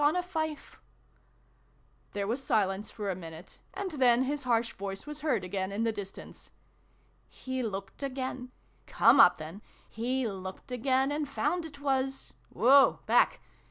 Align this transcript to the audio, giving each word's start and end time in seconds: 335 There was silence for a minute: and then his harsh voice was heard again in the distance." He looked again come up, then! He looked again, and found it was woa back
335 0.01 0.79
There 2.13 2.25
was 2.25 2.43
silence 2.43 2.89
for 2.89 3.11
a 3.11 3.15
minute: 3.15 3.59
and 3.75 3.91
then 3.91 4.23
his 4.23 4.41
harsh 4.45 4.73
voice 4.73 5.05
was 5.05 5.21
heard 5.21 5.43
again 5.43 5.71
in 5.71 5.83
the 5.83 5.91
distance." 5.91 6.49
He 7.29 7.61
looked 7.61 8.01
again 8.01 8.49
come 8.87 9.19
up, 9.19 9.37
then! 9.37 9.61
He 9.87 10.27
looked 10.27 10.71
again, 10.71 11.11
and 11.11 11.29
found 11.29 11.65
it 11.65 11.79
was 11.79 12.33
woa 12.49 12.97
back 13.05 13.41